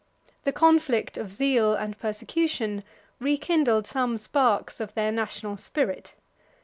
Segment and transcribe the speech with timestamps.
[0.45, 2.81] The conflict of zeal and persecution
[3.19, 6.15] rekindled some sparks of their national spirit.